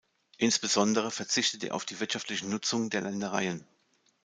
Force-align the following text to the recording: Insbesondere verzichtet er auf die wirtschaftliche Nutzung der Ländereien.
Insbesondere 0.39 1.11
verzichtet 1.11 1.63
er 1.63 1.75
auf 1.75 1.85
die 1.85 1.99
wirtschaftliche 1.99 2.47
Nutzung 2.47 2.89
der 2.89 3.01
Ländereien. 3.01 3.63